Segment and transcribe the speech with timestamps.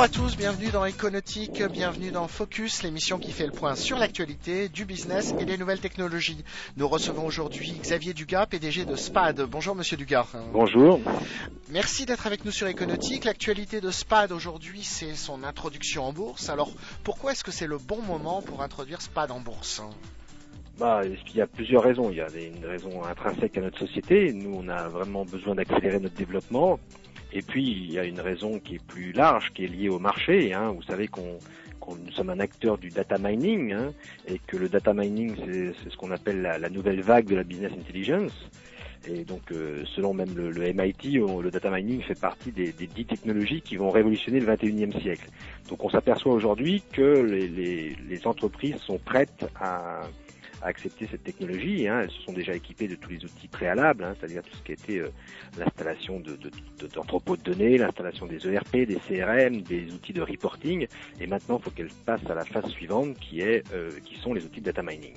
[0.00, 3.98] Bonjour à tous, bienvenue dans Econautique, bienvenue dans Focus, l'émission qui fait le point sur
[3.98, 6.42] l'actualité, du business et des nouvelles technologies.
[6.78, 9.42] Nous recevons aujourd'hui Xavier Dugas, PDG de SPAD.
[9.42, 10.28] Bonjour Monsieur Dugas.
[10.54, 11.00] Bonjour.
[11.68, 13.24] Merci d'être avec nous sur Econautique.
[13.24, 16.48] L'actualité de SPAD aujourd'hui, c'est son introduction en bourse.
[16.48, 16.72] Alors
[17.04, 19.82] pourquoi est-ce que c'est le bon moment pour introduire SPAD en bourse?
[20.80, 22.10] Bah, il y a plusieurs raisons.
[22.10, 24.32] Il y a une raison intrinsèque à notre société.
[24.32, 26.80] Nous, on a vraiment besoin d'accélérer notre développement.
[27.32, 29.98] Et puis, il y a une raison qui est plus large, qui est liée au
[29.98, 30.54] marché.
[30.54, 30.72] Hein.
[30.74, 31.38] Vous savez qu'on
[32.06, 33.92] nous sommes un acteur du data mining hein,
[34.26, 37.72] et que le data mining, c'est ce qu'on appelle la, nouvelle vague de la business
[37.72, 38.32] intelligence.
[39.08, 43.06] Et donc, euh, selon même le, MIT, le data mining fait partie des, des dix
[43.06, 45.28] technologies qui vont révolutionner le 21e siècle.
[45.68, 50.02] Donc, on s'aperçoit aujourd'hui que les, les, les entreprises sont prêtes à
[50.62, 51.88] à accepter cette technologie.
[51.88, 52.00] Hein.
[52.02, 54.72] Elles se sont déjà équipées de tous les outils préalables, hein, c'est-à-dire tout ce qui
[54.72, 55.10] était euh,
[55.58, 56.20] l'installation
[56.94, 60.86] d'entrepôts de, de, données, l'installation des ERP, des CRM, des outils de reporting.
[61.20, 64.34] Et maintenant, il faut qu'elles passent à la phase suivante, qui est, euh, qui sont
[64.34, 65.14] les outils de data mining.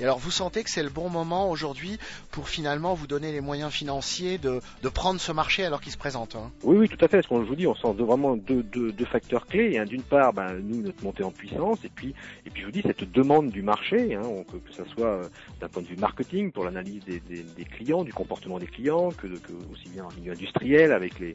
[0.00, 1.98] Et alors, vous sentez que c'est le bon moment aujourd'hui
[2.30, 5.98] pour finalement vous donner les moyens financiers de, de prendre ce marché alors qu'il se
[5.98, 6.50] présente hein?
[6.62, 7.22] Oui, oui, tout à fait.
[7.22, 9.78] Ce qu'on vous dis, on sent vraiment deux, deux, deux facteurs clés.
[9.78, 9.84] Hein.
[9.84, 12.14] D'une part, ben, nous, notre montée en puissance, et puis,
[12.46, 14.14] et puis je vous dis cette demande du marché.
[14.14, 15.28] Hein, on, que ce soit euh,
[15.60, 19.26] d'un point de vue marketing pour l'analyse des, clients, du comportement des clients, que,
[19.72, 21.34] aussi bien en milieu industriel avec de,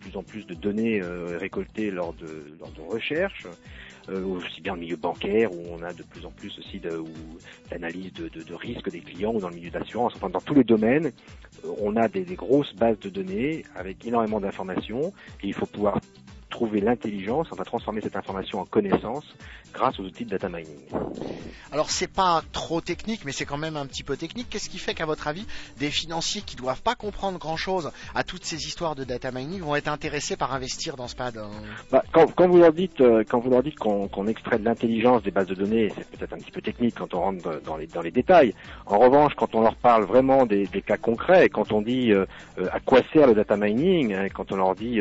[0.00, 2.44] plus en plus de données euh, récoltées lors de,
[2.88, 3.46] recherches,
[4.08, 6.80] euh, aussi bien en milieu bancaire où on a de plus en plus aussi
[7.70, 10.12] d'analyse de, risques des clients ou dans le milieu d'assurance.
[10.16, 11.12] Enfin, dans tous les domaines,
[11.78, 15.12] on a des, grosses bases de données avec énormément d'informations
[15.42, 16.00] et il faut pouvoir
[16.50, 19.36] trouver l'intelligence, va transformer cette information en connaissance
[19.72, 20.78] grâce aux outils de data mining.
[21.72, 24.48] Alors c'est pas trop technique, mais c'est quand même un petit peu technique.
[24.50, 25.46] Qu'est-ce qui fait qu'à votre avis,
[25.78, 29.76] des financiers qui doivent pas comprendre grand-chose à toutes ces histoires de data mining vont
[29.76, 31.50] être intéressés par investir dans ce pad hein?
[31.92, 35.30] Bah, quand, vous leur dites, euh, quand vous leur dites qu'on extrait de l'intelligence des
[35.30, 38.02] bases de données, c'est peut-être un petit peu technique quand on rentre dans les, dans
[38.02, 38.54] les détails.
[38.86, 42.26] En revanche, quand on leur parle vraiment des, cas concrets, quand on dit euh,
[42.58, 45.00] euh, à quoi sert le data mining, hein, quand on leur dit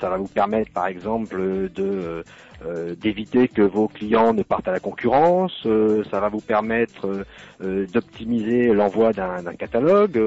[0.00, 2.22] ça va vous permettre par exemple de
[2.66, 7.24] euh, d'éviter que vos clients ne partent à la concurrence, euh, ça va vous permettre
[7.62, 10.20] euh, d'optimiser l'envoi d'un catalogue,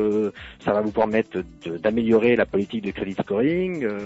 [0.59, 3.99] ça va vous permettre d'améliorer la politique de credit scoring, euh,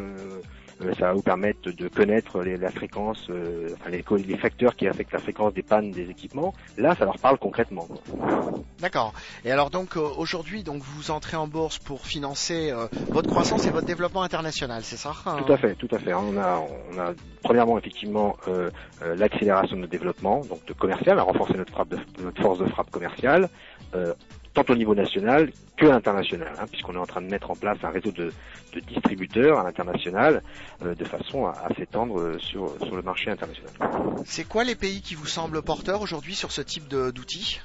[0.97, 4.87] ça va vous permettre de connaître les, la fréquence, euh, enfin les, les, facteurs qui
[4.87, 6.53] affectent la fréquence des pannes des équipements.
[6.77, 7.87] Là, ça leur parle concrètement.
[8.79, 9.13] D'accord.
[9.45, 12.73] Et alors donc euh, aujourd'hui, donc vous entrez en bourse pour financer
[13.09, 15.37] votre croissance et votre développement international, c'est ça hein?
[15.45, 16.13] Tout à fait, tout à fait.
[16.13, 18.35] On a, on a premièrement effectivement
[19.01, 22.65] l'accélération de notre développement, donc de commercial, à renforcer notre, frappe de, notre force de
[22.65, 23.49] frappe commerciale
[24.53, 27.77] tant au niveau national que international, hein, puisqu'on est en train de mettre en place
[27.83, 28.31] un réseau de,
[28.87, 30.41] distributeurs à l'international
[30.83, 33.73] euh, de façon à, s'étendre euh, sur le marché international.
[34.25, 37.61] C'est quoi les pays qui vous semblent porteurs aujourd'hui sur ce type d'outils?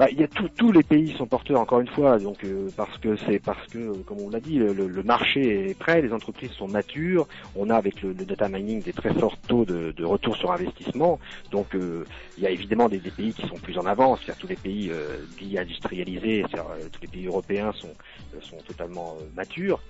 [0.00, 2.96] Bah, il y a tous les pays sont porteurs encore une fois, donc euh, parce
[2.96, 6.68] que c'est parce que, comme on l'a dit, le, marché est prêt, les entreprises sont
[6.68, 11.20] matures, on a avec le, data mining des très forts taux de, retour sur investissement,
[11.50, 12.06] donc euh,
[12.38, 14.88] il y a évidemment des, pays qui sont plus en avance, cest tous les pays
[14.90, 19.82] euh, dits industrialisés, tous les pays européens sont totalement matures.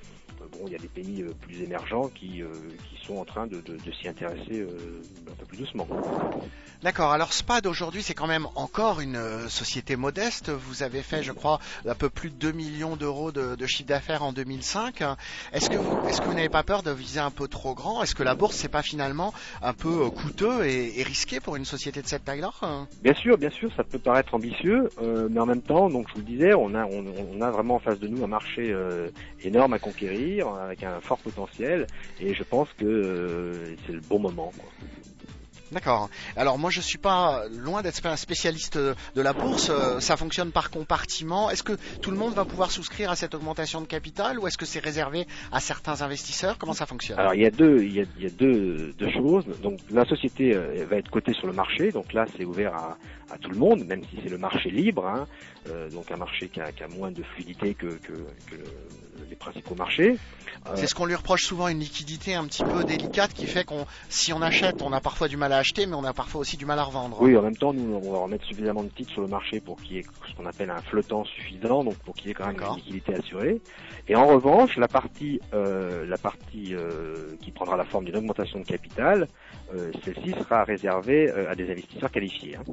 [0.52, 2.42] Bon, il y a des pays plus émergents qui,
[2.88, 5.86] qui sont en train de, de, de s'y intéresser un peu plus doucement.
[6.82, 7.12] D'accord.
[7.12, 10.48] Alors SPAD aujourd'hui, c'est quand même encore une euh, société modeste.
[10.48, 13.88] Vous avez fait, je crois, un peu plus de 2 millions d'euros de, de, chiffre
[13.88, 15.02] d'affaires en 2005.
[15.52, 18.02] Est-ce que vous, est-ce que vous n'avez pas peur de viser un peu trop grand?
[18.02, 21.56] Est-ce que la bourse, c'est pas finalement un peu euh, coûteux et, et, risqué pour
[21.56, 22.50] une société de cette taille-là?
[23.02, 26.14] Bien sûr, bien sûr, ça peut paraître ambitieux, euh, mais en même temps, donc je
[26.14, 28.72] vous le disais, on a, on, on a vraiment en face de nous un marché
[28.72, 29.10] euh,
[29.42, 31.86] énorme à conquérir, avec un fort potentiel,
[32.20, 34.52] et je pense que euh, c'est le bon moment.
[35.72, 36.10] D'accord.
[36.36, 39.70] Alors moi je suis pas loin d'être un spécialiste de la bourse.
[39.70, 41.48] Euh, ça fonctionne par compartiment.
[41.50, 44.58] Est-ce que tout le monde va pouvoir souscrire à cette augmentation de capital ou est-ce
[44.58, 46.58] que c'est réservé à certains investisseurs?
[46.58, 47.18] Comment ça fonctionne?
[47.18, 49.44] Alors il y a deux, il y a, il y a deux, deux, choses.
[49.62, 51.92] Donc la société euh, va être cotée sur le marché.
[51.92, 52.98] Donc là c'est ouvert à,
[53.32, 55.06] à, tout le monde, même si c'est le marché libre.
[55.06, 55.26] Hein.
[55.68, 58.56] Euh, donc un marché qui a, qui a, moins de fluidité que, que, que
[59.28, 60.16] les principaux marchés.
[60.74, 63.86] C'est ce qu'on lui reproche souvent, une liquidité un petit peu délicate qui fait qu'on,
[64.08, 66.56] si on achète, on a parfois du mal à acheter, mais on a parfois aussi
[66.56, 67.20] du mal à revendre.
[67.20, 69.76] Oui, en même temps, nous, on va remettre suffisamment de titres sur le marché pour
[69.76, 72.46] qu'il y ait ce qu'on appelle un flottant suffisant, donc pour qu'il y ait quand
[72.46, 73.60] même une liquidité assurée.
[74.08, 78.58] Et en revanche, la partie, euh, la partie euh, qui prendra la forme d'une augmentation
[78.58, 79.28] de capital,
[79.74, 82.56] euh, celle-ci sera réservée euh, à des investisseurs qualifiés.
[82.56, 82.64] Hein.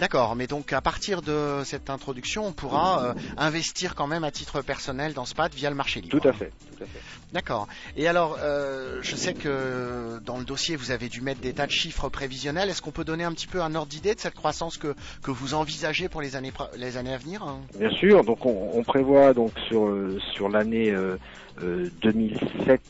[0.00, 4.30] D'accord, mais donc à partir de cette introduction, on pourra euh, investir quand même à
[4.30, 6.18] titre personnel dans SPAT via le marché libre.
[6.18, 7.00] Tout à fait, tout à fait.
[7.34, 7.68] D'accord.
[7.98, 11.66] Et alors, euh, je sais que dans le dossier, vous avez dû mettre des tas
[11.66, 12.70] de chiffres prévisionnels.
[12.70, 15.30] Est-ce qu'on peut donner un petit peu un ordre d'idée de cette croissance que, que
[15.30, 17.60] vous envisagez pour les années, les années à venir hein?
[17.78, 18.24] Bien sûr.
[18.24, 21.18] Donc, on, on prévoit donc sur euh, sur l'année euh,
[22.00, 22.80] 2007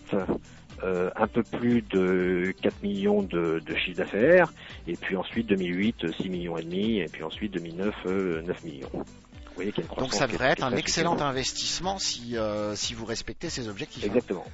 [0.85, 4.53] euh, un peu plus de 4 millions de, de chiffre d'affaires,
[4.87, 9.05] et puis ensuite 2008 6 millions et demi, et puis ensuite 2009 9 millions.
[9.51, 12.77] Vous voyez qu'il y a une Donc ça devrait être un excellent investissement si, euh,
[12.77, 14.05] si vous respectez ces objectifs.
[14.05, 14.47] Exactement.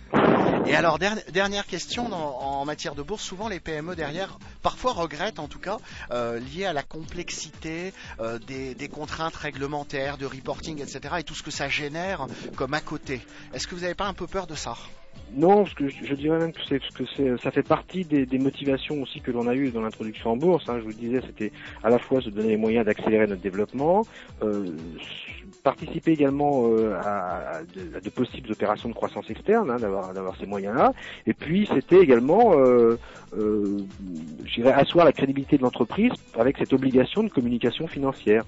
[0.66, 5.48] Et alors dernière question en matière de bourse, souvent les PME derrière parfois regrettent en
[5.48, 5.76] tout cas
[6.10, 11.16] euh, liées à la complexité euh, des, des, contraintes réglementaires, de reporting, etc.
[11.18, 12.26] et tout ce que ça génère
[12.56, 13.20] comme à côté.
[13.52, 14.76] Est-ce que vous n'avez pas un peu peur de ça?
[15.36, 19.02] Non, parce que je, dirais même que c'est que c'est ça fait partie des, motivations
[19.02, 20.68] aussi que l'on a eues dans l'introduction en bourse.
[20.68, 20.78] Hein.
[20.78, 21.52] Je vous disais, c'était
[21.84, 24.06] à la fois se donner les moyens d'accélérer notre développement,
[24.42, 24.64] euh,
[25.62, 30.36] participer également euh, à, de, à, de, possibles opérations de croissance externe, hein, d'avoir d'avoir
[30.38, 30.92] ces moyens-là.
[31.26, 32.96] Et puis c'était également, euh,
[33.36, 33.80] euh,
[34.74, 38.44] asseoir la crédibilité de l'entreprise avec cette obligation de communication financière.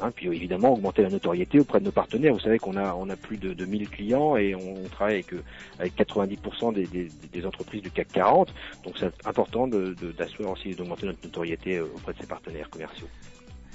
[0.00, 2.32] Hein, puis évidemment augmenter la notoriété auprès de nos partenaires.
[2.32, 5.32] Vous savez qu'on a on a plus de, de 1000 clients et on travaille avec,
[5.32, 5.42] euh,
[5.78, 8.54] avec 90% des, des, des, entreprises du CAC 40.
[8.84, 13.08] Donc c'est important d'assurer de, aussi d'augmenter notre notoriété euh, auprès de ces partenaires commerciaux.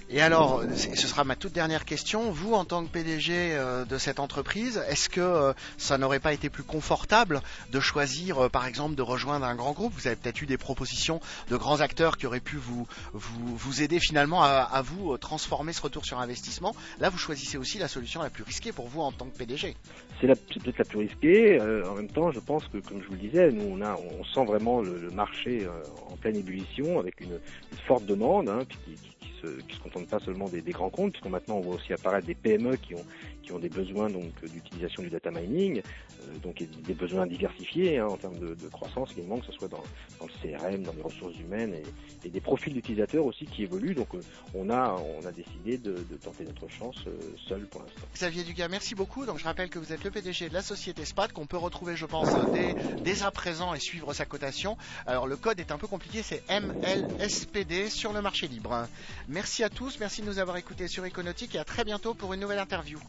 [0.10, 2.30] Et alors, ce sera ma toute dernière question.
[2.30, 6.34] Vous, en tant que PDG euh, de cette entreprise, est-ce que euh, ça n'aurait pas
[6.34, 7.42] été plus confortable
[7.72, 9.94] de choisir, euh, par exemple, de rejoindre un grand groupe?
[9.94, 11.20] Vous avez peut-être eu des propositions
[11.50, 15.74] de grands acteurs qui auraient pu vous, vous, vous aider finalement à, à, vous transformer
[15.74, 16.76] ce retour sur investissement.
[17.00, 19.76] Là, vous choisissez aussi la solution la plus risquée pour vous en tant que PDG.
[20.20, 21.60] C'est peut-être la plus risquée.
[21.62, 24.24] en même temps, je pense que, comme je vous le disais, nous, on, a, on
[24.26, 25.68] sent vraiment le, marché
[26.10, 27.40] en pleine ébullition avec une,
[27.88, 29.13] forte demande hein, qui, qui
[29.44, 32.78] se contentent pas seulement des, grands comptes, puisqu'on maintenant on voit aussi apparaître des PME
[32.78, 33.06] qui ont
[33.44, 38.08] qui ont des besoins donc d'utilisation du data mining, euh, donc des besoins diversifiés hein,
[38.08, 39.84] en termes de, de, croissance également, que ce soit dans,
[40.20, 41.76] dans, le CRM, dans les ressources humaines
[42.24, 43.96] et, des profils d'utilisateurs aussi qui évoluent.
[43.96, 44.22] Donc euh,
[44.56, 47.12] on a on a décidé de, de tenter notre chance euh,
[47.50, 48.02] seul pour l'instant.
[48.14, 49.26] Xavier Dugas, merci beaucoup.
[49.26, 51.96] Donc je rappelle que vous êtes le PDG de la société SPAT qu'on peut retrouver,
[51.98, 54.78] je pense, dès, dès à présent et suivre sa cotation.
[55.06, 58.88] Alors le code est un peu compliqué, c'est MLSPD sur le marché libre.
[59.34, 62.34] Merci à tous, merci de nous avoir écoutés sur Econautique et à très bientôt pour
[62.36, 63.00] une nouvelle interview.